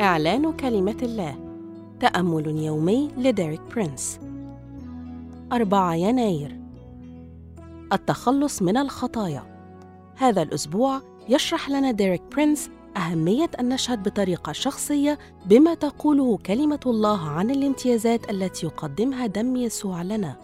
إعلان 0.00 0.52
كلمة 0.52 0.96
الله 1.02 1.36
تأمل 2.00 2.46
يومي 2.46 3.10
لديريك 3.16 3.60
برينس. 3.74 4.20
4 5.52 5.94
يناير. 5.94 6.60
التخلص 7.92 8.62
من 8.62 8.76
الخطايا. 8.76 9.42
هذا 10.16 10.42
الأسبوع 10.42 11.00
يشرح 11.28 11.70
لنا 11.70 11.90
ديريك 11.90 12.22
برينس 12.32 12.70
أهمية 12.96 13.50
أن 13.60 13.68
نشهد 13.68 14.02
بطريقة 14.08 14.52
شخصية 14.52 15.18
بما 15.46 15.74
تقوله 15.74 16.38
كلمة 16.46 16.80
الله 16.86 17.28
عن 17.28 17.50
الامتيازات 17.50 18.30
التي 18.30 18.66
يقدمها 18.66 19.26
دم 19.26 19.56
يسوع 19.56 20.02
لنا. 20.02 20.36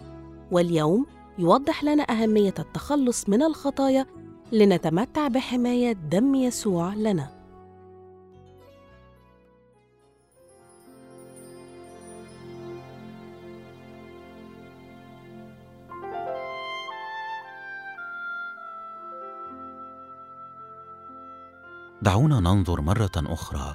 واليوم 0.51 1.07
يوضح 1.39 1.85
لنا 1.85 2.03
أهمية 2.03 2.55
التخلص 2.59 3.29
من 3.29 3.43
الخطايا 3.43 4.07
لنتمتع 4.53 5.29
بحماية 5.29 5.93
دم 5.93 6.35
يسوع 6.35 6.95
لنا. 6.95 7.45
دعونا 22.03 22.41
ننظر 22.41 22.81
مرة 22.81 23.13
أخرى 23.17 23.75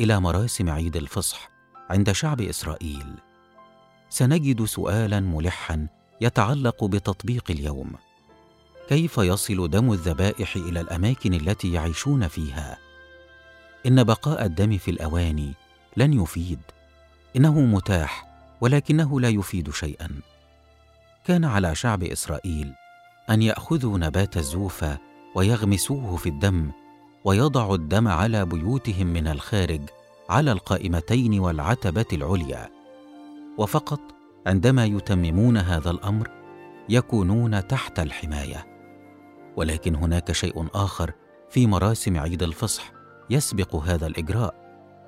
إلى 0.00 0.20
مراسم 0.20 0.70
عيد 0.70 0.96
الفصح 0.96 1.50
عند 1.90 2.12
شعب 2.12 2.40
إسرائيل. 2.40 3.14
سنجد 4.08 4.64
سؤالا 4.64 5.20
ملحا 5.20 5.88
يتعلق 6.20 6.84
بتطبيق 6.84 7.44
اليوم. 7.50 7.92
كيف 8.88 9.18
يصل 9.18 9.70
دم 9.70 9.92
الذبائح 9.92 10.56
إلى 10.56 10.80
الأماكن 10.80 11.34
التي 11.34 11.72
يعيشون 11.72 12.28
فيها؟ 12.28 12.78
إن 13.86 14.04
بقاء 14.04 14.44
الدم 14.44 14.78
في 14.78 14.90
الأواني 14.90 15.54
لن 15.96 16.22
يفيد. 16.22 16.60
إنه 17.36 17.60
متاح 17.60 18.28
ولكنه 18.60 19.20
لا 19.20 19.28
يفيد 19.28 19.70
شيئا. 19.70 20.08
كان 21.24 21.44
على 21.44 21.74
شعب 21.74 22.02
إسرائيل 22.02 22.72
أن 23.30 23.42
يأخذوا 23.42 23.98
نبات 23.98 24.36
الزوفة 24.36 24.98
ويغمسوه 25.34 26.16
في 26.16 26.28
الدم 26.28 26.70
ويضعوا 27.24 27.76
الدم 27.76 28.08
على 28.08 28.44
بيوتهم 28.44 29.06
من 29.06 29.28
الخارج 29.28 29.82
على 30.28 30.52
القائمتين 30.52 31.40
والعتبة 31.40 32.06
العليا. 32.12 32.70
وفقط 33.58 34.00
عندما 34.48 34.84
يتممون 34.84 35.56
هذا 35.56 35.90
الأمر 35.90 36.30
يكونون 36.88 37.66
تحت 37.66 38.00
الحماية. 38.00 38.66
ولكن 39.56 39.94
هناك 39.94 40.32
شيء 40.32 40.66
آخر 40.74 41.12
في 41.50 41.66
مراسم 41.66 42.18
عيد 42.18 42.42
الفصح 42.42 42.92
يسبق 43.30 43.76
هذا 43.76 44.06
الإجراء. 44.06 44.54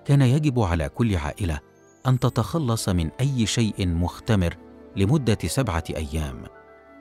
كان 0.05 0.23
يجب 0.23 0.61
على 0.61 0.89
كل 0.89 1.17
عائلة 1.17 1.61
أن 2.07 2.19
تتخلص 2.19 2.89
من 2.89 3.11
أي 3.21 3.47
شيء 3.47 3.89
مختمر 3.89 4.57
لمدة 4.97 5.39
سبعة 5.47 5.85
أيام 5.91 6.45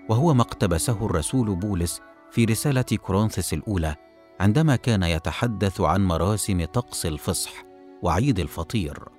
وهو 0.09 0.33
ما 0.33 0.41
اقتبسه 0.41 1.05
الرسول 1.05 1.55
بولس 1.55 2.01
في 2.31 2.45
رسالة 2.45 2.81
كورنثس 2.81 3.53
الأولى 3.53 3.95
عندما 4.39 4.75
كان 4.75 5.03
يتحدث 5.03 5.81
عن 5.81 6.05
مراسم 6.05 6.65
طقس 6.65 7.05
الفصح 7.05 7.51
وعيد 8.03 8.39
الفطير. 8.39 9.18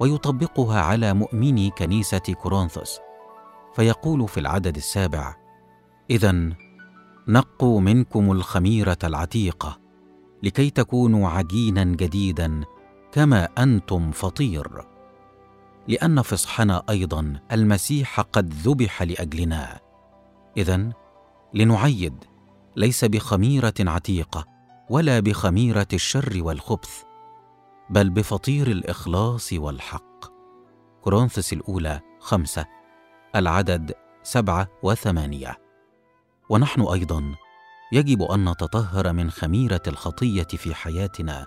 ويطبقها 0.00 0.80
على 0.80 1.14
مؤمني 1.14 1.70
كنيسة 1.70 2.18
كورنثوس. 2.18 2.98
فيقول 3.74 4.28
في 4.28 4.40
العدد 4.40 4.76
السابع 4.76 5.36
اذا 6.10 6.52
نقوا 7.28 7.80
منكم 7.80 8.32
الخميرة 8.32 8.98
العتيقة 9.04 9.78
لكي 10.42 10.70
تكونوا 10.70 11.28
عجينا 11.28 11.84
جديدا 11.84 12.64
كما 13.12 13.48
أنتم 13.58 14.10
فطير. 14.10 14.84
لأن 15.88 16.22
فصحنا 16.22 16.82
أيضا 16.90 17.40
المسيح 17.52 18.20
قد 18.20 18.54
ذبح 18.54 19.02
لأجلنا. 19.02 19.80
اذا 20.56 20.92
لنعيد 21.54 22.24
ليس 22.76 23.04
بخميرة 23.04 23.74
عتيقة 23.80 24.44
ولا 24.90 25.20
بخميرة 25.20 25.86
الشر 25.92 26.38
والخبث 26.42 27.02
بل 27.90 28.10
بفطير 28.10 28.66
الإخلاص 28.66 29.52
والحق. 29.52 30.24
كورنثس 31.00 31.52
الأولى 31.52 32.00
خمسة 32.20 32.66
العدد 33.36 33.94
سبعة 34.22 34.68
وثمانية. 34.82 35.58
ونحن 36.48 36.80
أيضا 36.80 37.34
يجب 37.92 38.22
أن 38.22 38.48
نتطهر 38.48 39.12
من 39.12 39.30
خميرة 39.30 39.82
الخطية 39.86 40.42
في 40.42 40.74
حياتنا 40.74 41.46